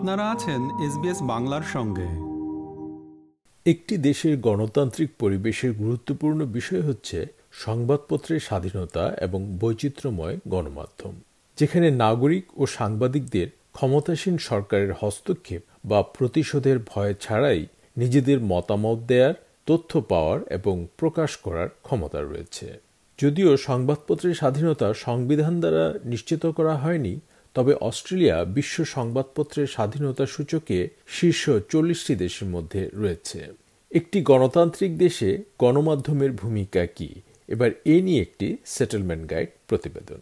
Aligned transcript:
আপনারা 0.00 0.30
আছেন 0.30 0.60
এসবিএস 0.86 1.22
বাংলার 1.22 1.62
সঙ্গে। 1.72 2.08
একটি 3.70 3.96
দেশের 3.98 4.38
গণতান্ত্রিক 4.38 5.10
পরিবেশের 5.18 5.72
গুরুত্বপূর্ণ 5.72 6.44
বিষয় 6.46 6.82
হচ্ছে 6.82 7.26
সংবাদপত্রের 7.52 8.40
স্বাধীনতা 8.40 9.04
এবং 9.20 9.56
বৈচিত্র্যময় 9.60 10.36
গণমাধ্যম, 10.48 11.14
যেখানে 11.56 11.90
নাগরিক 11.90 12.44
ও 12.60 12.66
সাংবাদিকদের 12.66 13.48
ক্ষমতাসীন 13.72 14.38
সরকারের 14.38 14.92
হস্তক্ষেপ 15.00 15.62
বা 15.84 16.02
প্রতিশোধের 16.02 16.78
ভয় 16.78 17.14
ছাড়াই 17.20 17.66
নিজেদের 17.96 18.40
মতামত 18.40 18.98
দেয়ার, 19.06 19.34
তথ্য 19.66 20.00
পাওয়ার 20.00 20.40
এবং 20.50 20.86
প্রকাশ 20.96 21.36
করার 21.36 21.68
ক্ষমতা 21.82 22.20
রয়েছে। 22.20 22.80
যদিও 23.18 23.56
সংবাদপত্রের 23.56 24.34
স্বাধীনতা 24.34 24.94
সংবিধান 24.94 25.60
দ্বারা 25.60 25.84
নিশ্চিত 26.04 26.46
করা 26.46 26.76
হয়নি 26.76 27.20
তবে 27.54 27.74
অস্ট্রেলিয়া 27.74 28.44
বিশ্ব 28.44 28.84
সংবাদপত্রের 28.84 29.66
স্বাধীনতা 29.66 30.26
সূচকে 30.26 30.88
শীর্ষ 31.06 31.50
চল্লিশটি 31.68 32.14
দেশের 32.14 32.48
মধ্যে 32.48 32.90
রয়েছে। 32.92 33.46
একটি 33.92 34.22
গণতান্ত্রিক 34.22 34.98
দেশে 34.98 35.42
গণমাধ্যমের 35.58 36.32
ভূমিকা 36.32 36.86
কি? 36.86 37.20
এবার 37.48 37.70
এ 37.84 38.02
নিয়ে 38.02 38.22
একটি 38.22 38.56
সেটেলমেন্ট 38.64 39.30
গাইড 39.30 39.48
প্রতিবেদন। 39.68 40.20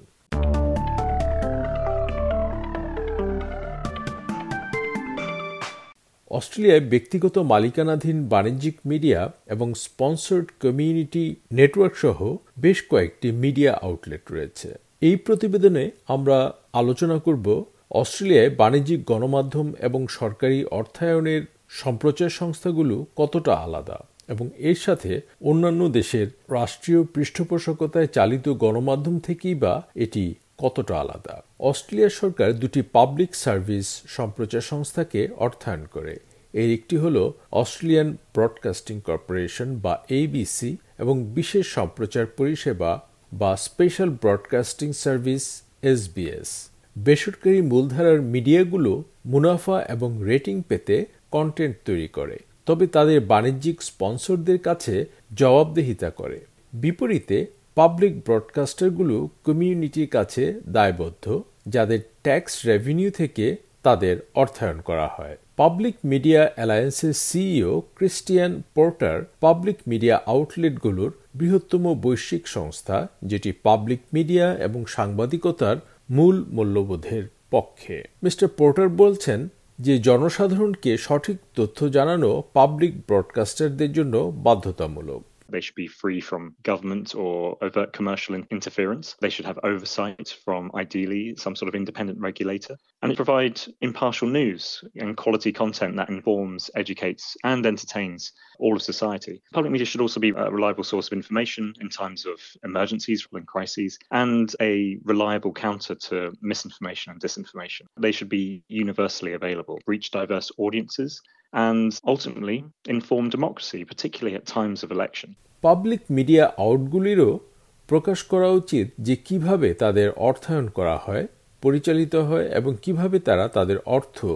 অস্ট্রেলিয়ায় 6.30 6.80
ব্যক্তিগত 6.80 7.38
মালিকানাধীন 7.38 8.28
বাণিজ্যিক 8.28 8.76
মিডিয়া 8.86 9.32
এবং 9.46 9.74
স্পন্সর্ড 9.74 10.46
কমিউনিটি 10.60 11.36
নেটওয়ার্ক 11.52 11.96
সহ 11.96 12.36
বেশ 12.58 12.78
কয়েকটি 12.88 13.30
মিডিয়া 13.32 13.72
আউটলেট 13.72 14.24
রয়েছে। 14.30 14.87
এই 15.02 15.16
প্রতিবেদনে 15.16 15.90
আমরা 16.06 16.52
আলোচনা 16.72 17.18
করব 17.18 17.64
অস্ট্রেলিয়ায় 17.90 18.50
বাণিজ্যিক 18.50 19.04
গণমাধ্যম 19.04 19.72
এবং 19.78 20.08
সরকারি 20.08 20.64
অর্থায়নের 20.64 21.42
সম্প্রচার 21.68 22.28
সংস্থাগুলো 22.30 23.06
কতটা 23.16 23.54
আলাদা 23.54 23.98
এবং 24.28 24.50
এর 24.58 24.74
সাথে 24.74 25.20
অন্যান্য 25.40 25.88
দেশের 25.88 26.26
রাষ্ট্রীয় 26.50 27.02
পৃষ্ঠপোষকতায় 27.04 28.06
চালিত 28.06 28.48
গণমাধ্যম 28.48 29.18
থেকেই 29.18 29.54
বা 29.54 29.82
এটি 29.94 30.34
কতটা 30.58 31.00
আলাদা। 31.00 31.42
অস্ট্রেলিয়া 31.60 32.08
সরকার 32.08 32.52
দুটি 32.52 32.82
পাবলিক 32.82 33.34
সার্ভিস 33.34 34.02
সম্প্রচার 34.06 34.60
সংস্থাকে 34.60 35.28
অর্থায়ন 35.36 35.86
করে। 35.92 36.18
এর 36.52 36.70
একটি 36.72 36.96
হল 36.96 37.32
অস্ট্রেলিয়ান 37.52 38.16
ব্রডকাস্টিং 38.34 39.00
কর্পোরেশন 39.00 39.76
বা 39.76 39.94
এবিসি 40.08 40.76
এবং 40.98 41.24
বিশেষ 41.24 41.66
সম্প্রচার 41.66 42.26
পরিষেবা 42.26 42.90
বা 43.32 43.56
স্পেশাল 43.56 44.10
ব্রডকাস্টিং 44.10 44.92
সার্ভিস 44.92 45.62
এসবিএস 45.82 46.68
বেসরকারি 46.98 47.62
মূলধারার 47.62 48.22
মিডিয়াগুলো 48.22 49.04
মুনাফা 49.26 49.82
এবং 49.82 50.20
রেটিং 50.24 50.62
পেতে 50.68 51.06
কন্টেন্ট 51.30 51.76
তৈরি 51.84 52.08
করে, 52.08 52.38
তবে 52.66 52.86
তাদের 52.86 53.20
বাণিজ্যিক 53.20 53.82
স্পন্সরদের 53.82 54.58
কাছে 54.58 55.04
জবাবদেহিতা 55.34 56.10
করে। 56.10 56.40
বিপরীতে 56.72 57.46
পাবলিক 57.74 58.24
ব্রডকাস্টারগুলো 58.24 59.28
কমিউনিটির 59.44 60.08
কাছে 60.08 60.60
দায়বদ্ধ, 60.68 61.42
যাদের 61.66 61.98
ট্যাক্স 62.22 62.66
রেভিনিউ 62.66 63.10
থেকে 63.10 63.56
তাদের 63.82 64.16
অর্থায়ন 64.34 64.80
করা 64.80 65.08
হয়। 65.16 65.36
Public 65.56 65.96
media 66.04 66.50
অ্যালায়েন্সের 66.54 67.12
CEO 67.12 67.82
Christian 67.94 68.62
Porter 68.74 69.16
public 69.40 69.78
media 69.88 70.20
আউটলেটগুলোর 70.26 71.12
বৃহত্তম 71.34 71.94
বৈশ্বিক 72.00 72.48
সংস্থা, 72.48 73.06
যেটি 73.24 73.52
পাবলিক 73.52 74.00
মিডিয়া 74.14 74.54
এবং 74.54 74.86
সাংবাদিকতার 74.86 75.76
মূল 76.10 76.44
মূল্যবোধের 76.48 77.24
পক্ষে। 77.50 78.04
মিস্টার 78.22 78.48
পোর্টার 78.48 78.88
বলছেন 78.88 79.48
যে, 79.78 79.98
জনসাধারণকে 79.98 80.96
সঠিক 80.96 81.36
তথ্য 81.56 81.88
জানানো 81.88 82.42
পাবলিক 82.52 82.96
ব্রডকাস্টারদের 82.96 83.92
জন্য 83.92 84.32
বাধ্যতামূলক। 84.36 85.22
They 85.50 85.60
should 85.60 85.74
be 85.74 85.86
free 85.86 86.20
from 86.20 86.54
government 86.62 87.14
or 87.14 87.56
overt 87.62 87.92
commercial 87.92 88.34
interference. 88.50 89.16
They 89.20 89.30
should 89.30 89.46
have 89.46 89.58
oversight 89.62 90.36
from 90.44 90.70
ideally 90.74 91.34
some 91.36 91.56
sort 91.56 91.68
of 91.68 91.74
independent 91.74 92.20
regulator. 92.20 92.76
And 93.02 93.16
provide 93.16 93.60
impartial 93.80 94.28
news 94.28 94.82
and 94.96 95.16
quality 95.16 95.52
content 95.52 95.96
that 95.96 96.08
informs, 96.08 96.70
educates, 96.74 97.36
and 97.44 97.64
entertains 97.64 98.32
all 98.58 98.76
of 98.76 98.82
society. 98.82 99.40
Public 99.52 99.72
media 99.72 99.86
should 99.86 100.00
also 100.00 100.20
be 100.20 100.30
a 100.30 100.50
reliable 100.50 100.84
source 100.84 101.06
of 101.06 101.12
information 101.12 101.72
in 101.80 101.88
times 101.88 102.26
of 102.26 102.40
emergencies 102.64 103.26
and 103.32 103.46
crises, 103.46 103.98
and 104.10 104.54
a 104.60 104.98
reliable 105.04 105.52
counter 105.52 105.94
to 105.94 106.32
misinformation 106.40 107.12
and 107.12 107.20
disinformation. 107.20 107.82
They 108.00 108.12
should 108.12 108.28
be 108.28 108.64
universally 108.68 109.34
available, 109.34 109.78
reach 109.86 110.10
diverse 110.10 110.50
audiences, 110.58 111.22
and 111.52 112.00
ultimately 112.06 112.64
inform 112.88 113.30
democracy, 113.30 113.84
particularly 113.84 114.34
at 114.36 114.44
times 114.46 114.78
of 114.84 114.90
election. 114.90 115.34
Public 115.62 116.00
media 116.10 116.52
আউটগুলিরও 116.56 117.40
প্রকাশ 117.88 118.22
করা 118.22 118.48
উচিত 118.48 118.88
যে 119.00 119.16
কীভাবে 119.16 119.74
তাদের 119.74 120.10
অর্থায়ন 120.10 120.68
করা 120.68 120.96
হয় 120.96 121.26
পরিচালিত 121.62 122.14
হয় 122.14 122.46
এবং 122.46 122.76
কীভাবে 122.82 123.18
তারা 123.18 123.48
তাদের 123.48 123.78
অর্থ 123.78 124.26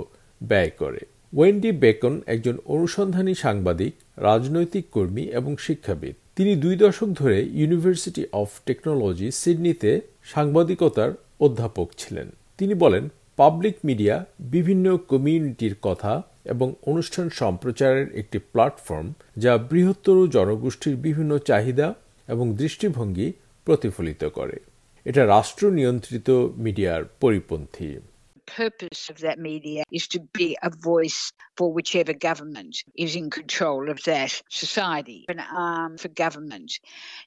ব্যয় 0.42 0.70
করে। 0.70 0.98
ওয়েন্ডি 1.36 1.72
বেকন 1.72 2.20
একজন 2.26 2.58
অনুসন্ধানী 2.64 3.34
সাংবাদিক 3.34 3.94
রাজনৈতিক 4.16 4.84
কর্মী 4.90 5.22
এবং 5.22 5.56
শিক্ষাবিদ। 5.56 6.14
তিনি 6.36 6.56
দুই 6.56 6.76
দশক 6.76 7.06
ধরে 7.06 7.46
ইউনিভার্সিটি 7.52 8.26
অফ 8.32 8.60
টেকনোলজি 8.66 9.30
সিডনিতে 9.30 10.00
সাংবাদিকতার 10.22 11.12
অধ্যাপক 11.40 11.90
ছিলেন। 11.98 12.30
তিনি 12.58 12.74
বলেন 12.74 13.08
পাবলিক 13.36 13.74
মিডিয়া 13.84 14.24
বিভিন্ন 14.40 14.96
কমিউনিটির 14.96 15.74
কথা 15.82 16.22
এবং 16.44 16.74
অনুষ্ঠান 16.86 17.30
সম্প্রচারের 17.30 18.14
একটি 18.14 18.38
প্ল্যাটফর্ম 18.38 19.12
যা 19.36 19.58
বৃহত্তর 19.58 20.26
জনগোষ্ঠীর 20.26 20.96
বিভিন্ন 20.96 21.38
চাহিদা 21.38 21.94
এবং 22.28 22.56
দৃষ্টিভঙ্গি 22.56 23.32
প্রতিফলিত 23.64 24.24
করে। 24.24 24.60
এটা 25.04 25.26
রাষ্ট্র 25.26 25.70
নিয়ন্ত্রিত 25.70 26.30
মিডিয়ার 26.56 27.04
পরিপন্থী। 27.20 27.98
Purpose 28.46 29.10
of 29.10 29.18
that 29.18 29.38
media 29.38 29.84
is 29.92 30.08
to 30.08 30.20
be 30.32 30.56
a 30.62 30.70
voice 30.70 31.32
for 31.56 31.72
whichever 31.72 32.12
government 32.12 32.82
is 32.96 33.16
in 33.16 33.30
control 33.30 33.90
of 33.90 34.02
that 34.04 34.42
society, 34.50 35.24
an 35.28 35.40
arm 35.40 35.98
for 35.98 36.08
government. 36.08 36.72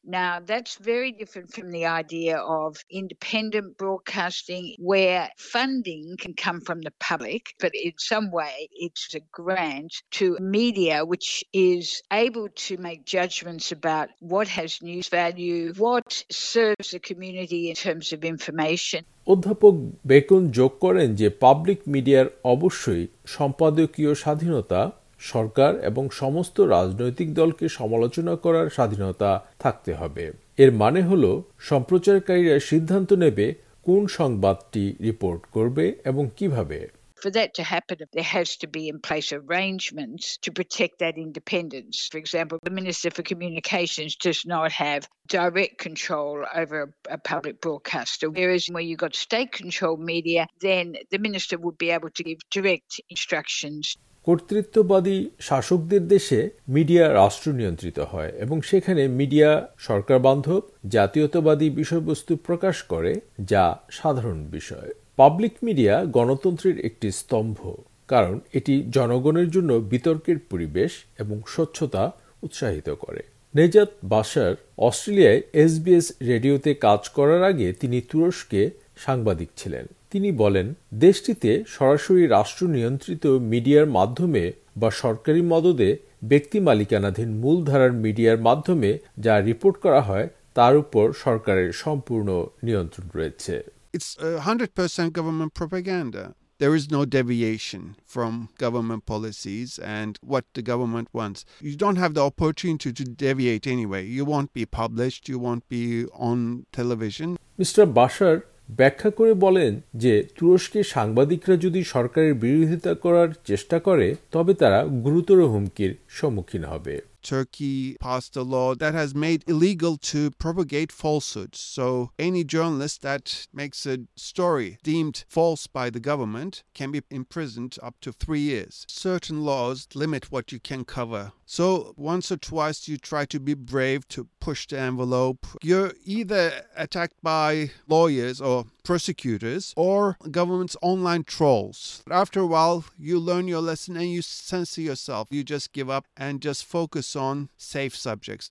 Now, 0.04 0.40
that's 0.44 0.76
very 0.76 1.12
different 1.12 1.54
from 1.54 1.72
the 1.72 1.86
idea 1.86 2.38
of 2.38 2.78
independent 2.90 3.78
broadcasting, 3.78 4.76
where 4.80 5.30
funding 5.38 6.16
can 6.20 6.34
come 6.34 6.62
from 6.62 6.82
the 6.82 6.94
public, 7.00 7.54
but 7.60 7.72
in 7.74 7.94
some 7.98 8.32
way 8.32 8.70
it's 8.72 9.14
a 9.16 9.20
grant 9.32 9.94
to 10.12 10.38
media 10.40 11.06
which 11.06 11.44
is 11.54 12.02
able 12.12 12.50
to 12.56 12.78
make 12.78 13.06
judgments 13.06 13.72
about 13.72 14.10
what 14.20 14.48
has 14.48 14.82
news 14.82 15.08
value, 15.10 15.74
what 15.78 16.24
serves 16.32 16.92
the 16.92 17.00
community 17.00 17.70
in 17.70 17.76
terms 17.76 18.14
of 18.14 18.24
information. 18.24 19.06
অধ্যাপক 19.28 19.74
Bacon 20.06 20.42
যোগ 20.48 20.72
করেন 20.80 21.16
যে 21.16 21.30
public 21.30 21.80
মিডিয়ার 21.88 22.26
অবশ্যই 22.44 23.08
সম্পাদকীয় 23.26 24.14
স্বাধীনতা, 24.14 24.92
সরকার 25.20 25.72
এবং 25.80 26.04
সমস্ত 26.12 26.58
রাজনৈতিক 26.62 27.34
দলকে 27.34 27.70
সমালোচনা 27.70 28.36
করার 28.36 28.70
স্বাধীনতা 28.70 29.46
থাকতে 29.60 29.94
হবে। 29.94 30.26
এর 30.58 30.72
মানে 30.72 31.02
হল, 31.02 31.42
সম্প্রচারকারীরা 31.60 32.60
সিদ্ধান্ত 32.60 33.14
নেবে 33.14 33.54
কোন 33.84 34.08
সংবাদটি 34.08 34.96
রিপোর্ট 35.02 35.42
করবে 35.54 35.96
এবং 36.06 36.30
কীভাবে। 36.38 36.88
For 37.22 37.32
that 37.32 37.54
to 37.56 37.64
happen, 37.64 37.98
there 38.12 38.24
has 38.24 38.58
to 38.58 38.68
be 38.68 38.90
in 38.90 39.00
place 39.00 39.32
arrangements 39.32 40.38
to 40.44 40.52
protect 40.52 41.00
that 41.00 41.18
independence. 41.18 42.08
For 42.12 42.18
example, 42.18 42.60
the 42.62 42.70
Minister 42.70 43.10
for 43.10 43.24
Communications 43.24 44.16
does 44.18 44.46
not 44.46 44.72
have 44.74 45.08
direct 45.28 45.78
control 45.78 46.46
over 46.54 46.94
a, 47.10 47.18
public 47.18 47.62
broadcaster, 47.62 48.30
whereas 48.30 48.68
where 48.68 48.84
you've 48.84 49.00
got 49.00 49.16
state 49.16 49.52
controlled 49.54 50.02
media, 50.02 50.46
then 50.60 50.96
the 51.10 51.18
Minister 51.18 51.58
would 51.58 51.78
be 51.78 51.90
able 51.92 52.10
to 52.10 52.24
give 52.24 52.40
direct 52.52 53.02
instructions. 53.10 53.98
কর্তৃত্ববাদী 54.24 55.18
শাসকদের 55.40 56.04
দেশে 56.08 56.40
media 56.70 57.14
রাষ্ট্র 57.14 57.48
নিয়ন্ত্রিত 57.54 58.00
হয় 58.00 58.32
এবং 58.46 58.58
সেখানে 58.62 59.04
media 59.20 59.50
সরকার 59.78 60.20
বান্ধব 60.20 60.62
জাতীয়তাবাদী 60.96 61.68
বিষয়বস্তু 61.70 62.34
প্রকাশ 62.48 62.78
করে 62.84 63.14
যা 63.52 63.64
সাধারণ 63.92 64.40
বিষয় 64.58 64.90
পাবলিক 65.18 65.56
মিডিয়া 65.64 65.96
গণতন্ত্রের 66.18 66.78
একটি 66.80 67.08
স্তম্ভ, 67.12 67.60
কারণ 68.08 68.36
এটি 68.54 68.74
জনগণের 68.98 69.50
জন্য 69.50 69.72
বিতর্কের 69.92 70.40
পরিবেশ 70.52 70.92
এবং 71.20 71.38
স্বচ্ছতা 71.48 72.04
উৎসাহিত 72.46 72.90
করে। 73.04 73.22
নেজাত 73.54 73.90
বাসার 74.04 74.54
অস্ট্রেলিয়ায় 74.78 75.42
এসবিএস 75.64 76.08
রেডিওতে 76.30 76.72
কাজ 76.86 77.02
করার 77.10 77.42
আগে 77.44 77.68
তিনি 77.74 77.98
তুরস্কে 78.10 78.62
সাংবাদিক 79.06 79.50
ছিলেন। 79.58 79.86
তিনি 80.12 80.30
বলেন, 80.32 80.68
দেশটিতে 81.06 81.52
সরাসরি 81.68 82.24
রাষ্ট্র 82.28 82.64
নিয়ন্ত্রিত 82.68 83.26
মিডিয়ার 83.52 83.88
মাধ্যমে 83.98 84.44
বা 84.78 84.90
সরকারি 85.04 85.42
মদদে 85.52 85.90
ব্যক্তি 86.32 86.58
মালিকানাধীন 86.60 87.30
মূলধারার 87.44 87.94
মিডিয়ার 88.06 88.40
মাধ্যমে 88.48 88.90
যা 89.26 89.36
রিপোর্ট 89.40 89.76
করা 89.78 90.02
হয়, 90.02 90.28
তার 90.58 90.74
উপর 90.84 91.06
সরকারের 91.26 91.70
সম্পূর্ণ 91.84 92.30
নিয়ন্ত্রণ 92.64 93.08
রয়েছে। 93.18 93.56
It's 93.96 94.10
100% 94.16 95.14
government 95.14 95.52
propaganda. 95.54 96.24
there 96.60 96.74
is 96.74 96.90
no 96.90 97.04
deviation 97.06 97.96
from 98.06 98.50
government 98.58 99.06
policies 99.06 99.78
and 99.78 100.18
what 100.24 100.46
the 100.54 100.62
government 100.62 101.10
wants. 101.12 101.46
You 101.62 101.76
don't 101.76 101.98
have 101.98 102.14
the 102.14 102.22
opportunity 102.22 102.94
to 102.94 103.04
deviate 103.04 103.68
anyway. 103.68 104.06
You 104.08 104.24
won't 104.26 104.54
be 104.54 104.66
published, 104.66 105.28
you 105.28 105.38
won't 105.38 105.68
be 105.70 106.06
on 106.30 106.38
television. 106.72 107.30
Mister 107.60 107.86
বাসার 108.00 108.36
ব্যাখ্যা 108.80 109.10
করে 109.18 109.34
বলেন 109.46 109.74
যে 110.04 110.14
তুরস্কে 110.38 110.80
সাংবাদিকরা 110.96 111.56
যদি 111.66 111.82
সরকারের 111.96 112.34
বিরোধিতা 112.44 112.94
করার 113.04 113.30
চেষ্টা 113.50 113.78
করে 113.88 114.08
তবে 114.32 114.54
তারা 114.62 114.80
গুরুতর 115.06 115.40
হুমকির 115.54 115.92
সম্মুখীন 116.18 116.64
হবে 116.72 116.96
Turkey 117.26 117.98
passed 118.00 118.36
a 118.36 118.44
law 118.44 118.76
that 118.76 118.94
has 118.94 119.16
made 119.16 119.44
illegal 119.48 119.98
to 119.98 120.30
propagate 120.32 120.92
falsehoods. 120.92 121.60
So 121.60 122.12
any 122.20 122.44
journalist 122.44 123.02
that 123.02 123.48
makes 123.52 123.86
a 123.86 124.00
story 124.16 124.78
deemed 124.84 125.26
false 125.28 125.66
by 125.66 125.90
the 125.90 126.00
government 126.00 126.64
can 126.76 126.92
be 126.92 127.02
imprisoned 127.10 127.78
up 127.82 127.96
to 128.02 128.12
three 128.12 128.42
years. 128.42 128.86
Certain 128.88 129.44
laws 129.44 129.88
limit 129.96 130.32
what 130.32 130.52
you 130.52 130.60
can 130.60 130.86
cover. 130.86 131.32
So 131.46 131.94
once 131.98 132.32
or 132.32 132.38
twice 132.38 132.88
you 132.88 132.98
try 132.98 133.26
to 133.26 133.40
be 133.40 133.56
brave 133.56 134.08
to 134.10 134.28
push 134.40 134.68
the 134.68 134.80
envelope. 134.80 135.48
You're 135.64 135.94
either 136.06 136.52
attacked 136.76 137.22
by 137.24 137.72
lawyers 137.88 138.40
or 138.40 138.66
prosecutors 138.86 139.74
or 139.78 140.00
government's 140.32 140.78
online 140.82 141.24
trolls. 141.26 141.78
After 142.14 142.40
a 142.42 142.48
while, 142.48 142.78
you 143.00 143.16
learn 143.20 143.46
your 143.48 143.62
lesson 143.62 143.94
and 143.98 144.10
you 144.10 144.22
censor 144.22 144.82
yourself. 144.82 145.24
You 145.30 145.44
just 145.46 145.68
give 145.74 145.90
up 145.90 146.06
and 146.18 146.34
just 146.42 146.62
focus 146.68 147.08
on 147.18 147.36
safe 147.72 147.96
subjects. 148.08 148.48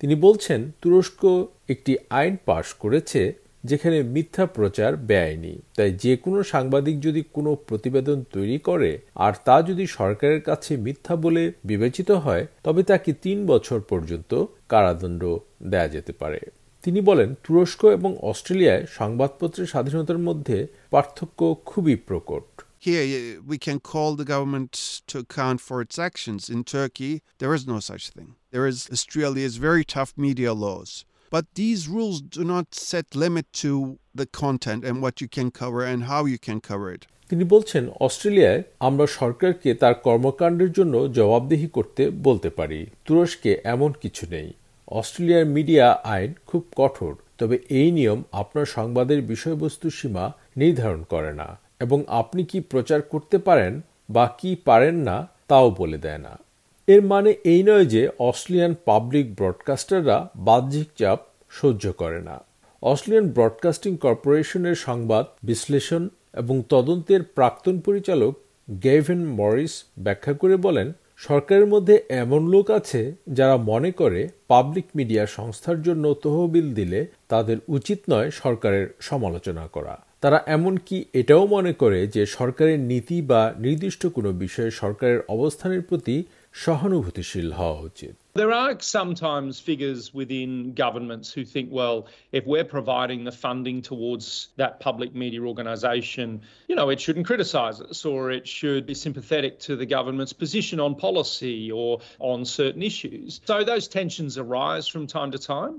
তিনি 0.00 0.14
বলছেন 0.16 0.60
তুরস্ক 0.82 1.22
একটি 1.68 1.92
আইন 2.10 2.34
পাশ 2.46 2.66
করেছে 2.74 3.20
যেখানে 3.64 3.98
মিথ্যা 4.14 4.44
প্রচার 4.56 4.90
বেআইনি 5.08 5.54
তাই 5.76 5.90
যে 6.04 6.12
কোনো 6.16 6.38
সাংবাদিক 6.52 6.96
যদি 7.00 7.22
কোনো 7.32 7.50
প্রতিবেদন 7.68 8.18
তৈরি 8.32 8.58
করে 8.58 8.90
আর 9.16 9.32
তা 9.46 9.56
যদি 9.62 9.84
সরকারের 9.98 10.40
কাছে 10.40 10.72
মিথ্যা 10.76 11.14
বলে 11.16 11.42
বিবেচিত 11.64 12.10
হয় 12.24 12.44
তবে 12.64 12.82
তাকে 12.82 13.10
তিন 13.24 13.38
বছর 13.46 13.78
পর্যন্ত 13.90 14.32
কারাদণ্ড 14.68 15.22
দেয়া 15.70 15.88
যেতে 15.88 16.12
পারে 16.12 16.40
তিনি 16.88 17.02
বলেন 17.10 17.30
তুরস্ক 17.44 17.80
এবং 17.98 18.10
অস্ট্রেলিয়ায় 18.30 18.84
সংবাদপত্রের 18.98 19.70
স্বাধীনতার 19.72 20.20
মধ্যে 20.28 20.56
পার্থক্য 20.94 21.40
খুবই 21.70 21.96
প্রকট 22.08 22.46
Here, 22.80 23.04
we 23.50 23.56
can 23.66 23.78
call 23.90 24.10
the 24.14 24.28
government 24.34 24.72
to 25.10 25.16
account 25.24 25.58
for 25.66 25.76
its 25.84 25.96
actions. 26.08 26.40
In 26.54 26.60
Turkey, 26.76 27.12
there 27.40 27.52
is 27.58 27.62
no 27.66 27.78
such 27.90 28.04
thing. 28.14 28.28
There 28.54 28.66
is 28.72 28.78
Australia's 28.96 29.56
very 29.68 29.84
tough 29.96 30.12
media 30.26 30.52
laws. 30.64 30.90
But 31.32 31.44
these 31.60 31.80
rules 31.88 32.18
do 32.36 32.42
not 32.54 32.66
set 32.90 33.06
limit 33.24 33.46
to 33.64 33.72
the 34.14 34.28
content 34.42 34.80
and 34.88 34.96
what 35.04 35.14
you 35.22 35.28
can 35.28 35.48
cover 35.52 35.80
and 35.90 36.00
how 36.04 36.22
you 36.32 36.38
can 36.46 36.58
cover 36.70 36.88
it. 36.96 37.02
তিনি 37.30 37.44
বলছেন 37.54 37.84
অস্ট্রেলিয়ায় 38.06 38.60
আমরা 38.88 39.06
সরকারকে 39.18 39.70
তার 39.82 39.94
কর্মকাণ্ডের 40.06 40.70
জন্য 40.78 40.94
জবাবদিহি 41.18 41.68
করতে 41.76 42.02
বলতে 42.26 42.48
পারি 42.58 42.80
তুরস্কে 43.06 43.50
এমন 43.74 43.90
কিছু 44.02 44.24
নেই 44.34 44.48
অস্ট্রেলিয়ার 44.90 45.46
মিডিয়া 45.46 46.00
আইন 46.04 46.34
খুব 46.46 46.64
কঠোর, 46.76 47.16
তবে 47.38 47.58
এই 47.68 47.90
নিয়ম 47.90 48.22
আপনার 48.32 48.66
সংবাদের 48.66 49.22
বিষয়বস্তু 49.22 49.90
সীমা 49.90 50.32
নির্ধারণ 50.56 51.02
করে 51.02 51.34
না। 51.34 51.58
এবং 51.80 52.04
আপনি 52.08 52.44
কি 52.44 52.60
প্রচার 52.60 53.02
করতে 53.02 53.38
পারেন 53.38 53.80
বা 54.10 54.34
কি 54.38 54.56
পারেন 54.64 54.96
না, 54.96 55.28
তাও 55.48 55.70
বলে 55.70 55.98
দেয় 55.98 56.18
না। 56.18 56.38
এর 56.86 57.02
মানে 57.02 57.34
এই 57.44 57.62
নয় 57.62 57.86
যে 57.86 58.08
অস্ট্রেলিয়ান 58.18 58.74
পাবলিক 58.84 59.34
ব্রডকাস্টাররা 59.34 60.30
বাহ্যিক 60.36 60.88
চাপ 60.96 61.18
সহ্য 61.50 61.92
করে 61.92 62.20
না। 62.22 62.44
অস্ট্রেলিয়ান 62.82 63.28
ব্রডকাস্টিং 63.28 63.96
কর্পোরেশনের 63.96 64.74
সংবাদ 64.74 65.26
বিশ্লেষণ 65.42 66.08
এবং 66.32 66.62
তদন্তের 66.68 67.22
প্রাক্তন 67.22 67.80
পরিচালক 67.80 68.38
গেভেন 68.84 69.24
মরিস 69.24 69.84
ব্যাখ্যা 69.98 70.32
করে 70.32 70.56
বলেন 70.56 70.92
সরকারের 71.18 71.66
মধ্যে 71.66 71.94
এমন 72.08 72.42
লোক 72.48 72.66
আছে 72.70 73.00
যারা 73.28 73.56
মনে 73.56 73.90
করে 73.90 74.28
পাবলিক 74.48 74.86
মিডিয়া 74.96 75.26
সংস্থার 75.26 75.82
জন্য 75.82 76.04
তহবিল 76.22 76.74
দিলে 76.74 77.00
তাদের 77.28 77.58
উচিত 77.68 77.98
নয় 78.10 78.30
সরকারের 78.30 78.86
সমালোচনা 79.00 79.64
করা। 79.66 79.94
তারা 80.20 80.38
এমনকি 80.46 81.04
এটাও 81.12 81.46
মনে 81.46 81.72
করে 81.72 82.06
যে 82.06 82.26
সরকারের 82.26 82.78
নীতি 82.80 83.22
বা 83.22 83.42
নির্দিষ্ট 83.58 84.06
কোনো 84.06 84.32
বিষয়ে 84.32 84.70
সরকারের 84.70 85.20
অবস্থানের 85.28 85.82
প্রতি 85.82 86.16
সহানুভূতিশীল 86.63 87.49
হওয়া 87.59 87.79
উচিত 87.89 88.15
There 88.41 88.53
are 88.61 88.73
sometimes 88.97 89.51
figures 89.69 90.01
within 90.19 90.51
governments 90.85 91.27
who 91.35 91.43
think, 91.53 91.67
well, 91.79 91.97
if 92.31 92.43
we're 92.51 92.71
providing 92.77 93.19
the 93.23 93.35
funding 93.45 93.77
towards 93.91 94.25
that 94.61 94.73
public 94.87 95.11
media 95.23 95.41
organisation, 95.51 96.41
you 96.69 96.75
know, 96.79 96.87
it 96.93 96.99
shouldn't 97.03 97.27
criticise 97.31 97.77
us 97.89 97.99
or 98.11 98.19
it 98.37 98.45
should 98.57 98.83
be 98.91 98.95
sympathetic 99.05 99.53
to 99.67 99.73
the 99.81 99.87
government's 99.97 100.35
position 100.43 100.77
on 100.85 100.91
policy 101.07 101.57
or 101.71 101.91
on 102.31 102.37
certain 102.61 102.83
issues. 102.91 103.29
So 103.49 103.55
those 103.63 103.85
tensions 103.99 104.33
arise 104.43 104.85
from 104.93 105.03
time 105.17 105.31
to 105.35 105.39
time. 105.55 105.75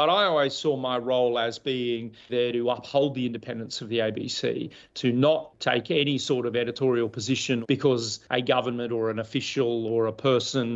But 0.00 0.08
I 0.08 0.24
always 0.24 0.54
saw 0.54 0.74
my 0.78 0.96
role 0.96 1.38
as 1.38 1.58
being 1.58 2.12
there 2.30 2.52
to 2.52 2.70
uphold 2.70 3.14
the 3.14 3.26
independence 3.26 3.82
of 3.82 3.90
the 3.90 3.98
ABC, 3.98 4.70
to 4.94 5.12
not 5.12 5.60
take 5.60 5.90
any 5.90 6.16
sort 6.16 6.46
of 6.46 6.56
editorial 6.56 7.10
position 7.10 7.64
because 7.68 8.20
a 8.30 8.40
government 8.40 8.90
or 8.92 9.10
an 9.10 9.18
official 9.18 9.86
or 9.86 10.06
a 10.06 10.12
person 10.30 10.66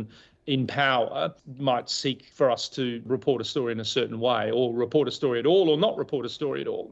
in 0.45 0.67
power 0.67 1.33
might 1.57 1.89
seek 1.89 2.19
for 2.37 2.51
us 2.51 2.69
to 2.77 3.01
report 3.07 3.41
a 3.41 3.45
story 3.45 3.71
in 3.71 3.79
a 3.79 3.89
certain 3.97 4.19
way 4.19 4.51
or 4.51 4.71
report 4.85 5.07
a 5.07 5.11
story 5.11 5.39
at 5.39 5.47
all 5.47 5.69
or 5.71 5.77
not 5.85 5.97
report 5.97 6.23
a 6.25 6.33
story 6.39 6.59
at 6.61 6.69
all. 6.75 6.87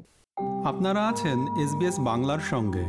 আপনারা 0.71 1.01
আছেন 1.11 1.37
SBS 1.63 1.97
বাংলার 2.09 2.41
সঙ্গে 2.53 2.85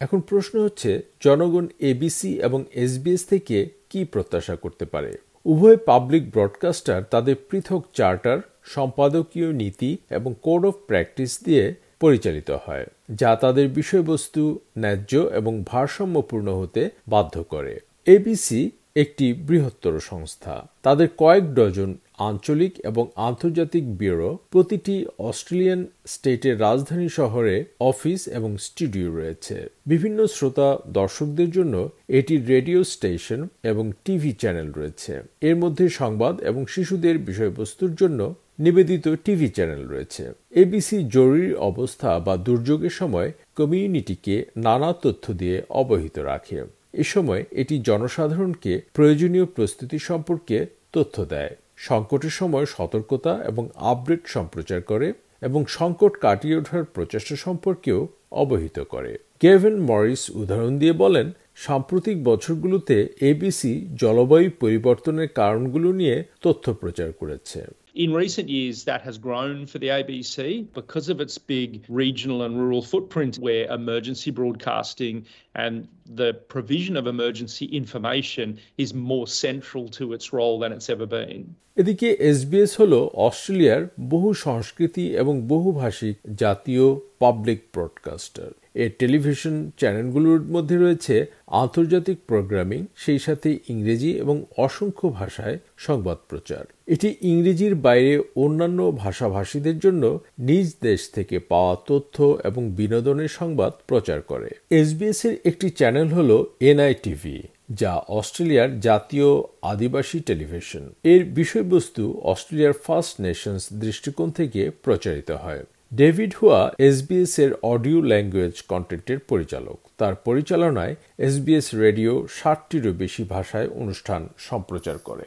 এখন 0.00 0.20
প্রশ্ন 0.30 0.54
হচ্ছে 0.66 0.90
জনগণ 1.24 1.66
ABC 1.90 2.30
এবং 2.46 2.60
SBS 2.84 3.22
থেকে 3.32 3.58
কি 3.90 4.00
প্রত্যাশা 4.04 4.54
করতে 4.56 4.84
পারে 4.84 5.12
উভয় 5.46 5.76
পাবলিক 5.76 6.24
ব্রডকাস্টার 6.30 6.98
তাদের 7.04 7.36
পৃথক 7.50 7.82
চার্টার 7.94 8.38
সম্পাদকীয় 8.64 9.52
নীতি 9.52 9.90
এবং 10.10 10.30
কোড 10.42 10.62
অফ 10.66 10.74
প্র্যাকটিস 10.86 11.32
দিয়ে 11.44 11.64
পরিচালিত 12.00 12.50
হয়, 12.64 12.86
যা 13.10 13.30
তাদের 13.36 13.66
বিষয়বস্তু 13.68 14.42
ন্যায্য 14.78 15.12
এবং 15.16 15.52
ভারসাম্যপূর্ণ 15.66 16.48
হতে 16.54 16.82
বাধ্য 17.08 17.34
করে। 17.42 17.74
এবিসি 18.06 18.70
একটি 18.96 19.26
বৃহত্তর 19.32 19.94
সংস্থা। 20.00 20.54
তাদের 20.82 21.08
কয়েক 21.16 21.44
ডজন 21.54 21.94
আঞ্চলিক 22.18 22.72
এবং 22.84 23.04
আন্তর্জাতিক 23.28 23.84
ব্যুরো, 23.96 24.38
প্রতিটি 24.50 24.96
অস্ট্রেলিয়ান 25.18 25.86
স্টেটের 26.06 26.60
রাজধানী 26.60 27.08
শহরে 27.08 27.64
অফিস 27.80 28.20
এবং 28.28 28.50
স্টুডিও 28.58 29.08
রয়েছে। 29.16 29.56
বিভিন্ন 29.86 30.26
শ্রোতা 30.26 30.68
দর্শকদের 30.88 31.50
জন্য 31.50 31.74
এটি 32.08 32.34
রেডিও 32.36 32.84
স্টেশন 32.84 33.48
এবং 33.62 33.92
টিভি 34.04 34.32
চ্যানেল 34.32 34.68
রয়েছে। 34.72 35.12
এর 35.40 35.56
মধ্যে 35.56 35.88
সংবাদ 35.88 36.34
এবং 36.40 36.66
শিশুদের 36.66 37.18
বিষয়বস্তুর 37.18 37.92
জন্য 37.94 38.20
নিবেদিত 38.58 39.06
টিভি 39.24 39.48
চ্যানেল 39.48 39.82
রয়েছে। 39.88 40.24
এবিসি 40.62 40.98
জরুরি 41.08 41.54
অবস্থা 41.70 42.10
বা 42.18 42.36
দুর্যোগের 42.36 42.90
সময় 42.90 43.32
কমিউনিটিকে 43.56 44.44
নানা 44.56 44.90
তথ্য 45.02 45.24
দিয়ে 45.32 45.62
অবহিত 45.70 46.18
রাখে। 46.18 46.58
এ 46.94 47.04
সময় 47.04 47.44
এটি 47.52 47.74
জনসাধারণকে 47.78 48.72
প্রয়োজনীয় 48.92 49.46
প্রস্তুতি 49.46 49.98
সম্পর্কে 49.98 50.66
তথ্য 50.92 51.16
দেয়। 51.24 51.54
সংকটের 51.76 52.30
সময় 52.30 52.66
সতর্কতা 52.66 53.32
এবং 53.44 53.64
আপডেট 53.76 54.22
সম্প্রচার 54.26 54.80
করে 54.82 55.08
এবং 55.42 55.60
সংকট 55.68 56.12
কাটিয়ে 56.20 56.56
ওঠার 56.56 56.84
প্রচেষ্টা 56.84 57.36
সম্পর্কেও 57.36 58.08
অবহিত 58.32 58.78
করে। 58.78 59.12
কেভেন 59.40 59.74
মরিস 59.80 60.22
উদাহরণ 60.34 60.78
দিয়ে 60.78 60.92
বলেন, 60.92 61.26
সাম্প্রতিক 61.56 62.16
বছরগুলোতে 62.24 62.96
এবিসি 63.20 63.72
জলবায়ু 63.94 64.50
পরিবর্তনের 64.60 65.28
কারণগুলো 65.28 65.92
নিয়ে 65.92 66.16
তথ্য 66.42 66.64
প্রচার 66.72 67.12
করেছে। 67.12 67.60
In 67.94 68.12
recent 68.12 68.48
years, 68.48 68.82
that 68.84 69.02
has 69.02 69.18
grown 69.18 69.66
for 69.66 69.78
the 69.78 69.86
ABC 69.86 70.66
because 70.74 71.08
of 71.08 71.20
its 71.20 71.38
big 71.38 71.84
regional 71.88 72.42
and 72.42 72.58
rural 72.58 72.82
footprint, 72.82 73.38
where 73.38 73.66
emergency 73.72 74.32
broadcasting 74.32 75.26
and 75.54 75.86
the 76.04 76.34
provision 76.48 76.96
of 76.96 77.06
emergency 77.06 77.66
information 77.66 78.58
is 78.78 78.92
more 78.92 79.28
central 79.28 79.88
to 79.90 80.12
its 80.12 80.32
role 80.32 80.58
than 80.58 80.72
it's 80.72 80.90
ever 80.90 81.06
been. 81.06 81.42
এদিকে 81.80 82.08
SBS 82.30 82.72
হল 82.80 82.92
অস্ট্রেলিয়ার 83.26 83.82
বহু 84.12 84.28
সংস্কৃতি 84.46 85.04
এবং 85.22 85.34
বহুভাষিক 85.52 86.16
জাতীয় 86.42 86.86
public 87.22 87.60
broadcaster 87.74 88.50
এর 88.82 88.90
television 88.98 89.54
চ্যানেলগুলোর 89.80 90.40
মধ্যে 90.54 90.76
রয়েছে 90.76 91.14
আন্তর্জাতিক 91.62 92.18
প্রোগ্রামিং, 92.26 92.80
সেই 92.96 93.20
সাথে 93.26 93.48
ইংরেজি 93.68 94.10
এবং 94.18 94.36
অসংখ্য 94.56 95.06
ভাষায় 95.08 95.58
সংবাদ 95.76 96.18
প্রচার। 96.30 96.64
এটি 96.94 97.08
ইংরেজির 97.32 97.74
বাইরে 97.86 98.12
অন্যান্য 98.36 98.80
ভাষাভাষীদের 99.02 99.76
জন্য 99.78 100.02
নিজ 100.38 100.66
দেশ 100.82 101.00
থেকে 101.16 101.36
পাওয়া 101.50 101.74
তথ্য 101.88 102.16
এবং 102.44 102.62
বিনোদনের 102.70 103.30
সংবাদ 103.40 103.72
প্রচার 103.86 104.18
করে। 104.20 104.50
এসবিএস 104.70 105.20
এর 105.24 105.34
একটি 105.44 105.66
চ্যানেল 105.70 106.08
হল 106.08 106.30
এনআইটিভি, 106.70 107.36
যা 107.80 107.92
অস্ট্রেলিয়ার 108.18 108.70
জাতীয় 108.80 109.28
আদিবাসী 109.72 110.18
টেলিভিশন। 110.20 110.84
এর 111.12 111.22
বিষয়বস্তু 111.40 112.02
অস্ট্রেলিয়ার 112.32 112.74
ফার্স্ট 112.84 113.14
নেশনস 113.20 113.64
দৃষ্টিকোণ 113.72 114.28
থেকে 114.30 114.60
প্রচারিত 114.84 115.30
হয়। 115.44 115.62
ডেভিড 115.92 116.32
হুয়া 116.38 116.60
এসবিএস 116.88 117.34
এর 117.44 117.52
অডিও 117.72 117.98
ল্যাঙ্গুয়েজ 118.12 118.54
কন্টেন্টের 118.72 119.18
পরিচালক 119.30 119.78
তার 119.98 120.14
পরিচালনায় 120.28 120.94
এসবিএস 121.18 121.66
রেডিও 121.84 122.12
ষাটটিরও 122.40 122.92
বেশি 123.02 123.22
ভাষায় 123.24 123.68
অনুষ্ঠান 123.82 124.22
সম্প্রচার 124.48 124.96
করে 125.08 125.26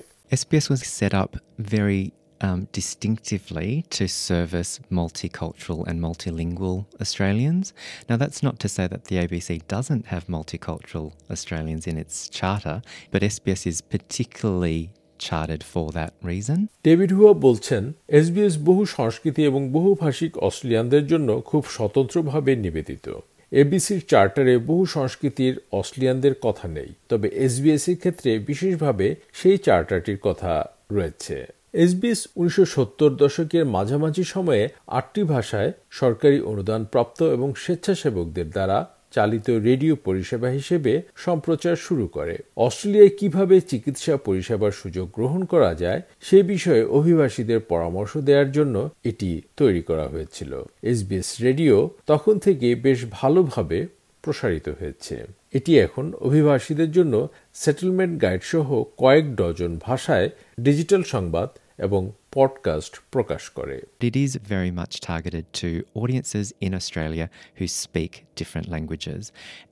set 1.00 1.14
up 1.24 1.32
very 1.76 2.04
um, 2.42 2.60
distinctively 2.72 3.72
to 3.90 4.04
service 4.08 4.72
multicultural 4.92 5.80
and 5.90 5.98
multilingual 6.08 6.78
Australians. 7.04 7.66
Now, 8.10 8.18
that's 8.18 8.42
not 8.48 8.56
to 8.64 8.68
say 8.76 8.86
that 8.88 9.06
the 9.06 9.18
ABC 9.24 9.50
doesn't 9.68 10.06
have 10.14 10.24
multicultural 10.28 11.08
Australians 11.36 11.84
in 11.92 11.96
its 11.98 12.16
charter, 12.30 12.78
but 13.12 13.20
SBS 13.22 13.62
is 13.72 13.78
particularly 13.96 14.80
chartered 15.20 15.64
for 15.74 15.92
that 15.92 16.12
reason. 16.28 16.68
David 16.84 17.14
Hua 17.14 17.34
বলছেন 17.34 17.94
SBS 18.08 18.58
বহু 18.58 18.86
সংস্কৃতি 18.86 19.46
এবং 19.46 19.72
বহুভাষিক 19.72 20.38
অস্ট্রেলিয়ানদের 20.38 21.08
জন্য 21.08 21.42
খুব 21.46 21.66
স্বতন্ত্রভাবে 21.70 22.56
নিবেদিত 22.56 23.20
এবিসির 23.52 24.02
চার্টারে 24.08 24.58
বহু 24.58 24.86
সংস্কৃতির 24.86 25.60
অস্ট্রেলিয়ানদের 25.72 26.36
কথা 26.42 26.68
নেই, 26.68 26.94
তবে 27.10 27.28
এসবিএস 27.28 27.90
এর 27.90 27.96
ক্ষেত্রে 27.96 28.40
বিশেষভাবে 28.40 29.16
সেই 29.34 29.58
চার্টারটির 29.58 30.18
কথা 30.22 30.66
রয়েছে 30.92 31.46
এসবিএস 31.74 32.28
উনিশশো 32.36 32.66
সত্তর 32.66 33.10
দশকের 33.10 33.66
মাঝামাঝি 33.66 34.24
সময়ে 34.24 34.70
আটটি 34.88 35.24
ভাষায় 35.24 35.72
সরকারি 35.90 36.40
অনুদান 36.42 36.86
প্রাপ্ত 36.86 37.24
এবং 37.24 37.54
স্বেচ্ছাসেবকদের 37.56 38.50
দ্বারা 38.50 38.97
চালিত 39.18 39.48
রেডিও 39.70 39.94
পরিষেবা 40.08 40.50
হিসেবে 40.58 40.94
সম্প্রচার 41.26 41.76
শুরু 41.88 42.06
করে। 42.08 42.36
অস্ট্রেলিয়ায় 42.66 43.14
কীভাবে 43.20 43.56
চিকিৎসা 43.72 44.14
পরিষেবার 44.28 44.74
সুযোগ 44.82 45.06
গ্রহণ 45.18 45.42
করা 45.54 45.72
যায়, 45.84 46.02
সে 46.28 46.38
বিষয়ে 46.54 46.84
অভিবাসীদের 47.00 47.60
পরামর্শ 47.72 48.14
দেওয়ার 48.28 48.50
জন্য 48.52 48.76
এটি 49.10 49.30
তৈরি 49.60 49.82
করা 49.90 50.06
হয়েছিল। 50.14 50.52
এসবিএস 50.92 51.30
রেডিও 51.48 51.76
তখন 52.12 52.34
থেকে 52.46 52.68
বেশ 52.86 53.00
ভালোভাবে 53.12 53.80
প্রসারিত 54.24 54.68
হয়েছে। 54.80 55.16
এটি 55.58 55.72
এখন 55.86 56.06
অভিবাসীদের 56.28 56.90
জন্য 56.92 57.14
সেটেলমেন্ট 57.64 58.14
গাইড 58.22 58.44
সহ 58.52 58.68
কয়েক 58.98 59.26
ডজন 59.40 59.74
ভাষায় 59.88 60.28
ডিজিটাল 60.60 61.04
সংবাদ 61.14 61.50
এবং 61.88 62.02
পডকাস্ট 62.37 62.95
প্রকাশ 63.11 63.43
করে 63.49 63.77
It 64.01 64.17
is 64.25 64.33
very 64.55 64.73
much 64.81 64.95
targeted 65.11 65.45
to 65.63 65.69
audiences 66.01 66.47
in 66.67 66.73
Australia 66.81 67.27
who 67.59 67.67
speak 67.85 68.13
different 68.41 68.69
languages, 68.75 69.23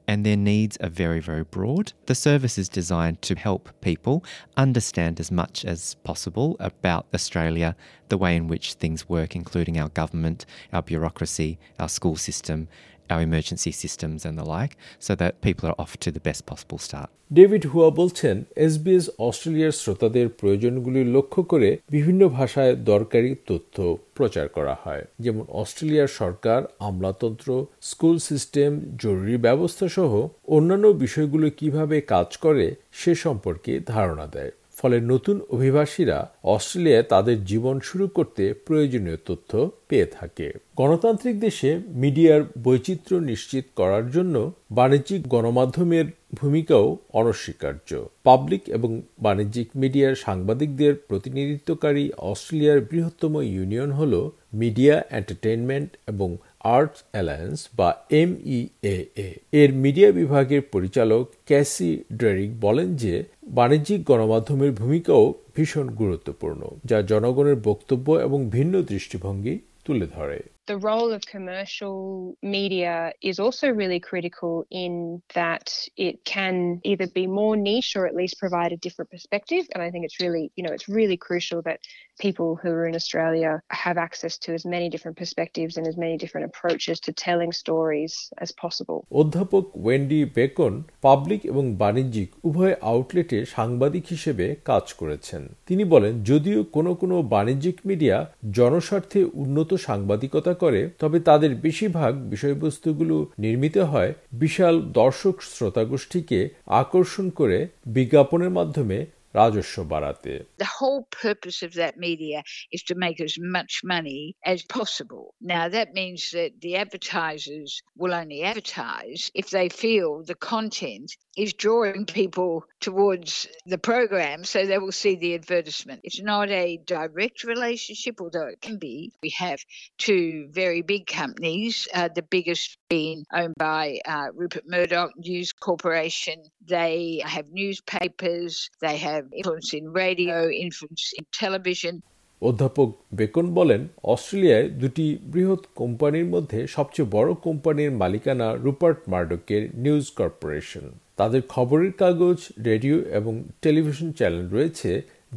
and 0.09 0.19
their 0.27 0.41
needs 0.53 0.75
are 0.85 0.95
very, 1.05 1.21
very 1.31 1.47
broad. 1.57 1.87
The 2.11 2.21
service 2.29 2.57
is 2.63 2.69
designed 2.81 3.19
to 3.29 3.35
help 3.49 3.63
people 3.81 4.17
understand 4.65 5.15
as 5.25 5.31
much 5.43 5.57
as 5.75 5.81
possible 6.09 6.51
about 6.71 7.05
Australia, 7.19 7.71
the 8.13 8.21
way 8.25 8.33
in 8.41 8.49
which 8.53 8.75
things 8.75 9.09
work, 9.17 9.31
including 9.35 9.77
our 9.79 9.91
government, 10.01 10.41
our 10.75 10.83
bureaucracy, 10.83 11.59
our 11.79 11.91
school 11.99 12.17
system, 12.17 12.69
our 13.10 13.22
emergency 13.22 13.72
systems, 13.74 14.26
and 14.26 14.38
the 14.38 14.44
like, 14.46 14.78
so 15.00 15.16
that 15.16 15.42
people 15.42 15.70
are 15.70 15.76
off 15.78 15.98
to 15.98 16.12
the 16.12 16.20
best 16.20 16.42
possible 16.46 16.80
start. 16.80 17.10
David 17.32 17.64
Hua 17.66 17.90
বলছেন 17.92 18.36
SBS 18.58 19.06
অস্ট্রেলিয়ার 19.20 19.74
শ্রোতাদের 19.74 20.28
প্রয়োজনগুলি 20.40 21.02
লক্ষ্য 21.16 21.42
করে 21.44 21.70
বিভিন্ন 21.90 22.22
ভাষায় 22.30 22.74
দরকারি 22.86 23.32
তথ্য 23.48 23.76
প্রচার 24.16 24.46
করা 24.48 24.76
হয় 24.84 25.04
যেমন 25.20 25.44
অস্ট্রেলিয়ার 25.62 26.12
সরকার 26.20 26.60
আমলাতন্ত্র 26.80 27.50
স্কুল 27.82 28.18
সিস্টেম 28.30 28.72
জরুরি 29.04 29.36
ব্যবস্থা 29.38 29.88
সহ 29.88 30.12
অন্যান্য 30.48 30.86
বিষয়গুলো 31.04 31.48
কীভাবে 31.60 31.98
কাজ 32.14 32.30
করে 32.38 32.66
সে 32.92 33.12
সম্পর্কে 33.16 33.74
ধারণা 33.88 34.26
দেয় 34.28 34.52
ফলে 34.86 35.02
নতুন 35.02 35.38
অভিবাসীরা 35.50 36.18
অস্ট্রেলিয়ায় 36.44 37.04
তাদের 37.04 37.46
জীবন 37.46 37.80
শুরু 37.80 38.08
করতে 38.08 38.44
প্রয়োজনীয় 38.54 39.18
তথ্য 39.26 39.52
পেয়ে 39.90 40.06
থাকে। 40.06 40.48
গণতান্ত্রিক 40.76 41.40
দেশে 41.40 41.70
মিডিয়ার 41.88 42.42
বৈচিত্র্য 42.64 43.20
নিশ্চিত 43.32 43.66
করার 43.76 44.06
জন্য 44.12 44.36
বাণিজ্যিক 44.72 45.22
গণমাধ্যমের 45.28 46.06
ভূমিকাও 46.36 46.98
অনস্বীকার্য। 47.14 47.90
পাবলিক 48.24 48.64
এবং 48.70 49.02
বাণিজ্যিক 49.20 49.68
মিডিয়ার 49.76 50.16
সাংবাদিকদের 50.16 50.94
প্রতিনিধিত্বকারী 51.08 52.12
অস্ট্রেলিয়ার 52.18 52.80
বৃহত্তম 52.80 53.34
ইউনিয়ন 53.42 53.92
হল 53.92 54.14
মিডিয়া, 54.54 54.96
এন্টারটেইনমেন্ট 55.12 55.90
এবং 56.08 56.38
আর্টস 56.66 57.04
অ্যালায়েন্স 57.12 57.70
বা 57.78 57.90
এমইএএ 58.12 59.30
এর 59.52 59.74
মিডিয়া 59.74 60.12
বিভাগের 60.12 60.62
পরিচালক 60.62 61.34
ক্যাসি 61.46 62.04
ড্রেরিক 62.14 62.52
বলেন 62.60 62.96
যে 62.96 63.24
বাণিজ্যিক 63.48 64.04
গণমাধ্যমের 64.04 64.72
ভূমিকাও 64.72 65.34
ভীষণ 65.56 65.88
গুরুত্বপূর্ণ, 65.88 66.62
যা 66.86 67.02
জনগণের 67.02 67.56
বক্তব্য 67.56 68.12
এবং 68.12 68.50
ভিন্ন 68.50 68.82
দৃষ্টিভঙ্গি 68.82 69.60
তুলে 69.86 70.08
ধরে। 70.16 70.40
The 70.68 70.78
role 70.78 71.12
of 71.12 71.22
commercial 71.26 72.38
media 72.42 73.14
is 73.22 73.40
also 73.40 73.70
really 73.70 74.00
critical 74.00 74.66
in 74.72 75.22
that 75.34 75.88
it 75.96 76.26
can 76.26 76.82
either 76.84 77.08
be 77.08 77.28
more 77.28 77.56
niche 77.56 77.96
or 77.96 78.08
at 78.08 78.16
least 78.16 78.40
provide 78.40 78.72
a 78.72 78.78
different 78.78 79.12
perspective. 79.12 79.64
And 79.74 79.84
I 79.84 79.92
think 79.92 80.06
it's 80.06 80.20
really, 80.20 80.52
you 80.56 80.64
know, 80.64 80.74
it's 80.74 80.90
really 80.90 81.18
crucial 81.18 81.62
that 81.64 81.80
people 82.20 82.58
who 82.62 82.70
are 82.70 82.88
in 82.88 82.96
Australia 82.96 83.62
have 83.70 83.98
access 83.98 84.38
to 84.40 84.54
as 84.54 84.66
many 84.66 84.90
different 84.90 85.18
perspectives 85.18 85.78
and 85.78 85.86
as 85.88 85.98
many 85.98 86.18
different 86.18 86.46
approaches 86.46 87.00
to 87.02 87.12
telling 87.14 87.52
stories 87.52 88.14
as 88.44 88.50
possible. 88.64 89.00
অধ্যাপক 89.22 89.66
Wendy 89.84 90.20
Bacon 90.38 90.74
public 91.02 91.42
এবং 91.52 91.64
বাণিজ্যিক 91.84 92.30
উভয় 92.48 92.76
আউটলেটে 92.92 93.40
সাংবাদিক 93.56 94.04
হিসেবে 94.14 94.46
কাজ 94.70 94.86
করেছেন 94.94 95.42
তিনি 95.66 95.84
বলেন 95.94 96.14
যদিও 96.24 96.60
কোনো 96.76 96.92
কোনো 97.02 97.16
বাণিজ্যিক 97.36 97.78
মিডিয়া 97.90 98.18
জনস্বার্থে 98.60 99.20
উন্নত 99.44 99.72
সাংবাদিকতা 99.88 100.52
করে 100.64 100.82
তবে 101.02 101.18
তাদের 101.30 101.52
বেশিরভাগ 101.66 102.14
বিষয়বস্তুগুলো 102.34 103.16
নির্মিত 103.40 103.78
হয় 103.92 104.12
বিশাল 104.44 104.76
দর্শক 105.02 105.36
শ্রোতাগোষ্ঠীকে 105.52 106.40
আকর্ষণ 106.82 107.26
করে 107.40 107.58
বিজ্ঞাপনের 107.98 108.52
মাধ্যমে 108.58 108.98
রাজস্ব 109.36 109.76
বাড়াতে 109.94 110.32
The 110.58 110.76
whole 110.80 111.04
purpose 111.26 111.60
of 111.68 111.72
that 111.82 111.96
media 112.08 112.40
is 112.76 112.82
to 112.90 112.94
make 113.06 113.20
as 113.28 113.36
much 113.58 113.74
money 113.96 114.22
as 114.54 114.60
possible. 114.78 115.26
Now, 115.56 115.66
that 115.78 115.90
means 116.00 116.22
that 116.38 116.52
the 116.64 116.74
advertisers 116.84 117.72
will 118.02 118.14
only 118.22 118.40
advertise 118.52 119.22
if 119.42 119.48
they 119.56 119.68
feel 119.84 120.10
the 120.32 120.40
content 120.54 121.08
is 121.37 121.53
drawing 121.55 122.07
people 122.07 122.65
towards 122.81 123.47
the 123.67 123.79
program 123.79 124.45
so 124.45 124.67
they 124.67 124.79
will 124.79 124.93
see 124.93 125.15
the 125.17 125.35
advertisement. 125.35 126.01
It's 126.03 126.21
not 126.21 126.51
a 126.51 126.79
direct 126.87 127.45
relationship, 127.45 128.21
although 128.21 128.49
it 128.49 128.61
can 128.61 128.79
be. 128.79 129.13
We 129.23 129.31
have 129.31 129.61
two 129.99 130.49
very 130.51 130.83
big 130.83 131.07
companies, 131.07 131.89
uh, 131.95 132.09
the 132.15 132.23
biggest 132.23 132.77
being 132.89 133.25
owned 133.33 133.55
by 133.57 133.99
uh, 134.07 134.29
Rupert 134.35 134.65
Murdoch 134.67 135.13
News 135.17 135.53
Corporation. 135.53 136.43
They 136.67 137.23
have 137.25 137.47
newspapers, 137.51 138.71
they 138.81 138.97
have 138.99 139.27
influence 139.33 139.73
in 139.75 139.93
radio, 139.93 140.49
influence 140.49 141.13
in 141.17 141.25
television. 141.33 142.03
অধ্যাপক 142.49 142.89
Bacon 143.19 143.47
বলেন 143.59 143.81
অস্ট্রেলিয়ায় 144.15 144.67
দুটি 144.81 145.07
বৃহৎ 145.33 145.63
কোম্পানির 145.81 146.27
মধ্যে 146.35 146.61
সবচেয়ে 146.77 147.13
বড় 147.17 147.31
কোম্পানির 147.47 147.91
মালিকানা 148.03 148.49
রুপার্ট 148.65 149.01
মার্ডকের 149.13 149.63
নিউজ 149.85 150.05
কর্পোরেশন 150.21 150.85
তাদের 151.20 151.42
খবরের 151.54 151.92
কাগজ, 152.02 152.40
রেডিও 152.70 152.98
এবং 153.20 153.34
টেলিভিশন 153.64 154.10
চ্যানেল 154.18 154.44
রয়েছে, 154.56 154.92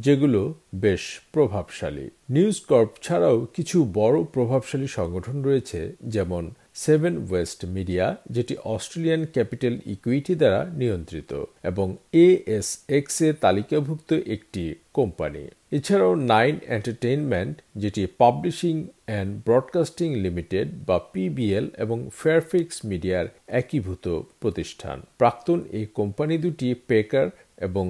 যেগুলো 0.05 0.41
বেশ 0.85 1.03
প্রভাবশালী। 1.33 2.07
নিউজ 2.35 2.57
কর্প 2.71 2.91
ছাড়াও 3.05 3.37
কিছু 3.55 3.77
বড় 3.99 4.17
প্রভাবশালী 4.35 4.87
সংগঠন 4.97 5.37
রয়েছে, 5.47 5.79
যেমন 6.15 6.43
সেভেন 6.85 7.13
ওয়েস্ট 7.27 7.59
মিডিয়া 7.75 8.05
যেটি 8.35 8.53
অস্ট্রেলিয়ান 8.75 9.21
ক্যাপিটাল 9.35 9.75
ইকুইটি 9.93 10.33
দ্বারা 10.41 10.61
নিয়ন্ত্রিত, 10.79 11.31
এবং 11.69 11.87
এএসএক্স 12.25 13.15
এ 13.27 13.29
তালিকাভুক্ত 13.43 14.09
একটি 14.35 14.63
কোম্পানি। 14.97 15.43
এছাড়াও 15.71 16.13
নাইন 16.33 16.53
এন্টারটেইনমেন্ট, 16.75 17.55
যেটি 17.75 18.01
পাবলিশিং 18.17 18.75
অ্যান্ড 19.07 19.29
ব্রডকাস্টিং 19.45 20.09
লিমিটেড 20.25 20.67
বা 20.87 20.97
পিবিএল 21.13 21.65
এবং 21.77 21.97
ফেয়ারফিক্স 22.19 22.77
মিডিয়ার 22.85 23.25
একীভূত 23.61 24.05
প্রতিষ্ঠান। 24.41 24.97
প্রাক্তন 25.17 25.59
এই 25.77 25.85
কোম্পানি 25.99 26.35
দুটি 26.37 26.67
পেকার 26.89 27.27
এবং 27.67 27.85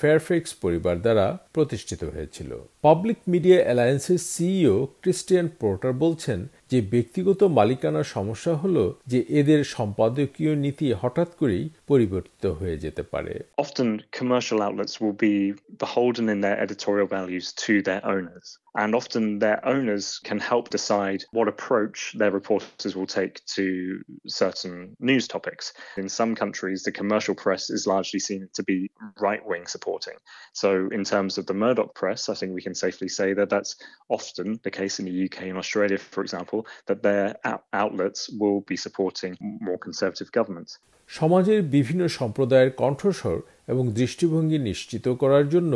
ফেয়ারফেক্স 0.00 0.50
পরিবার 0.62 0.96
দ্বারা 1.04 1.26
প্রতিষ্ঠিত 1.52 2.02
হয়েছিল। 2.04 2.50
পাবলিক 2.82 3.18
মিডিয়া 3.28 3.58
অ্যালায়েন্সের 3.64 4.20
সিইও 4.32 4.76
ক্রিস্টিয়ান 5.02 5.48
পোর্টার 5.60 5.92
বলছেন 6.04 6.38
যে 6.71 6.79
ব্যক্তিগত 6.93 7.41
মালিকানার 7.59 8.11
সমস্যা 8.17 8.53
হলো 8.63 8.83
যে 9.11 9.19
এদের 9.39 9.61
সম্পাদকীয় 9.75 10.53
নীতি 10.63 10.87
হঠাৎ 11.01 11.29
করেই 11.39 11.65
পরিবর্তিত 11.91 12.43
হয়ে 12.59 12.77
যেতে 12.83 13.03
পারে 13.13 13.33
Often, 13.65 13.89
commercial 14.19 14.59
outlets 14.65 14.95
will 15.01 15.17
be 15.29 15.35
beholden 15.83 16.25
in 16.33 16.39
their 16.45 16.57
editorial 16.65 17.07
values 17.17 17.45
to 17.63 17.73
their 17.87 18.01
owners. 18.15 18.47
And 18.83 18.91
often, 19.01 19.23
their 19.45 19.59
owners 19.73 20.05
can 20.29 20.39
help 20.51 20.65
decide 20.69 21.21
what 21.37 21.47
approach 21.55 21.97
their 22.19 22.33
reporters 22.39 22.93
will 22.97 23.11
take 23.19 23.33
to 23.57 23.65
certain 24.43 24.75
news 25.09 25.25
topics. 25.35 25.65
In 26.03 26.07
some 26.19 26.31
countries, 26.35 26.79
the 26.83 26.91
commercial 26.91 27.35
press 27.43 27.63
is 27.77 27.81
largely 27.93 28.21
seen 28.27 28.41
to 28.57 28.63
be 28.71 28.79
right 29.27 29.43
wing 29.49 29.65
supporting. 29.75 30.17
So, 30.61 30.69
in 30.97 31.03
terms 31.13 31.33
of 31.39 31.43
the 31.49 31.59
Murdoch 31.63 31.91
press, 32.01 32.21
I 32.29 32.35
think 32.35 32.49
we 32.53 32.61
can 32.67 32.75
safely 32.85 33.09
say 33.19 33.29
that 33.39 33.49
that's 33.53 33.75
often 34.17 34.47
the 34.63 34.71
case 34.81 34.95
in 34.99 35.05
the 35.05 35.17
UK 35.25 35.37
and 35.51 35.57
Australia, 35.63 35.97
for 35.97 36.21
example. 36.27 36.59
that 36.87 36.99
their 37.07 37.27
outlets 37.73 38.29
will 38.41 38.61
be 38.71 38.77
supporting 38.85 39.37
more 39.67 39.79
conservative 39.87 40.29
governments. 40.37 40.71
সমাজের 41.07 41.59
বিভিন্ন 41.75 42.03
সম্প্রদায়ের 42.07 42.71
কণ্ঠস্বর 42.81 43.37
এবং 43.67 43.83
দৃষ্টিভঙ্গি 43.99 44.57
নিশ্চিত 44.69 45.05
করার 45.21 45.45
জন্য 45.49 45.73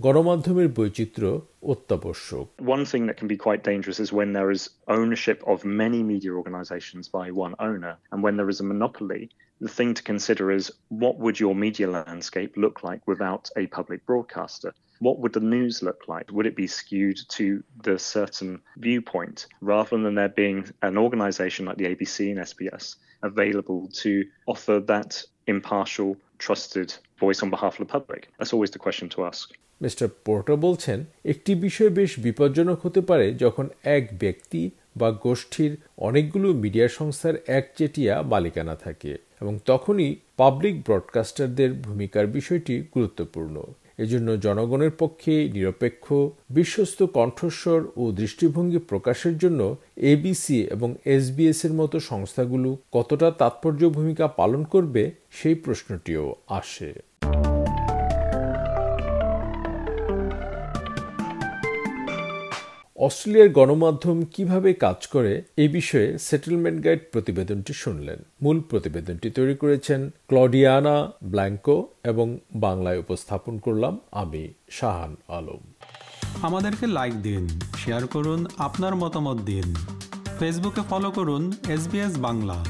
গণমাধ্যমের 0.00 0.68
বৈচিত্র্য 0.78 1.32
অত্যাবশ্যক 1.72 2.46
One 2.76 2.84
thing 2.90 3.02
that 3.06 3.16
can 3.20 3.28
be 3.34 3.38
quite 3.46 3.62
dangerous 3.70 3.98
is 4.04 4.10
when 4.18 4.30
there 4.38 4.50
is 4.56 4.62
ownership 4.98 5.38
of 5.52 5.56
many 5.82 6.00
media 6.12 6.32
organizations 6.40 7.04
by 7.18 7.26
one 7.46 7.54
owner 7.68 7.94
and 8.10 8.18
when 8.24 8.34
there 8.38 8.50
is 8.54 8.58
a 8.64 8.66
monopoly 8.72 9.22
the 9.64 9.72
thing 9.78 9.90
to 9.98 10.02
consider 10.12 10.44
is 10.58 10.64
what 11.02 11.14
would 11.22 11.36
your 11.44 11.54
media 11.66 11.88
landscape 11.98 12.52
look 12.64 12.76
like 12.88 13.00
without 13.12 13.44
a 13.56 13.64
public 13.78 14.00
broadcaster 14.08 14.70
what 15.01 15.15
would 15.19 15.33
the 15.33 15.47
news 15.55 15.75
look 15.81 16.01
like? 16.07 16.25
Would 16.31 16.45
it 16.45 16.55
be 16.55 16.67
skewed 16.67 17.19
to 17.37 17.45
the 17.83 17.97
certain 18.15 18.51
viewpoint 18.77 19.37
rather 19.61 19.97
than 20.03 20.13
there 20.15 20.35
being 20.43 20.59
an 20.83 20.95
organization 20.97 21.61
like 21.65 21.77
the 21.77 21.87
ABC 21.93 22.15
and 22.31 22.39
SBS 22.51 22.85
available 23.23 23.81
to 24.03 24.11
offer 24.45 24.75
that 24.93 25.11
impartial, 25.47 26.09
trusted 26.39 26.89
voice 27.19 27.39
on 27.43 27.49
behalf 27.49 27.73
of 27.75 27.81
the 27.85 27.91
public? 27.97 28.21
That's 28.37 28.53
always 28.53 28.71
the 28.71 28.83
question 28.87 29.07
to 29.15 29.19
ask. 29.31 29.45
Mister 29.81 30.07
Porter 30.25 30.55
বলছেন 30.57 30.99
একটি 31.25 31.51
বিষয় 31.65 31.89
বেশ 31.99 32.11
বিপজ্জনক 32.19 32.77
হতে 32.85 33.01
পারে 33.09 33.27
যখন 33.43 33.65
এক 33.97 34.03
ব্যক্তি 34.19 34.61
বা 34.97 35.09
গোষ্ঠীর 35.25 35.71
অনেকগুলো 36.07 36.47
মিডিয়া 36.63 36.87
সংস্থার 36.97 37.35
একচেটিয়া 37.59 38.15
মালিকানা 38.23 38.75
থাকে 38.75 39.11
এবং 39.41 39.53
তখনই 39.65 40.09
পাবলিক 40.37 40.75
ব্রডকাস্টারদের 40.85 41.71
ভূমিকার 41.85 42.25
বিষয়টি 42.37 42.75
গুরুত্বপূর্ণ 42.95 43.55
এজন্য 44.03 44.29
জনগণের 44.39 44.93
পক্ষে 44.99 45.33
নিরপেক্ষ, 45.53 46.05
বিশ্বস্ত 46.49 46.99
কণ্ঠস্বর 47.17 47.79
ও 47.97 48.03
দৃষ্টিভঙ্গি 48.11 48.79
প্রকাশের 48.89 49.35
জন্য 49.37 49.61
এবিসি 50.11 50.59
এবং 50.75 50.89
এসবিএস 51.05 51.61
এর 51.65 51.73
মতো 51.73 51.97
সংস্থাগুলো 52.11 52.69
কতটা 52.91 53.27
তাৎপর্য 53.31 53.81
ভূমিকা 53.89 54.25
পালন 54.39 54.61
করবে 54.63 55.03
সেই 55.31 55.55
প্রশ্নটিও 55.55 56.25
আসে। 56.59 56.91
অস্ট্রেলিয়ার 63.07 63.49
গণমাধ্যম 63.49 64.25
কীভাবে 64.33 64.73
কাজ 64.73 65.07
করে 65.07 65.41
এ 65.57 65.67
বিষয়ে 65.67 66.17
সেটেলমেন্ট 66.17 66.85
গাইড 66.85 66.99
প্রতিবেদনটি 67.11 67.73
শুনলেন। 67.73 68.19
মূল 68.41 68.59
প্রতিবেদনটি 68.59 69.29
তৈরি 69.29 69.55
করেছেন 69.55 70.09
ক্লডিয়ানা 70.27 71.11
ব্ল্যাঙ্কো 71.23 71.87
এবং 72.03 72.37
বাংলায় 72.55 72.99
উপস্থাপন 72.99 73.57
করলাম 73.57 73.99
আমি 74.11 74.53
শাহান 74.69 75.15
আলম। 75.27 75.63
আমাদেরকে 76.41 76.87
লাইক 76.87 77.21
দিন 77.21 77.47
শেয়ার 77.77 78.07
করুন, 78.07 78.45
আপনার 78.57 78.95
মতামত 78.95 79.37
দিন। 79.41 79.75
ফেসবুকে 80.39 80.81
ফলো 80.89 81.11
করুন 81.11 81.43
এস 81.69 81.83
বাংলা। 82.17 82.65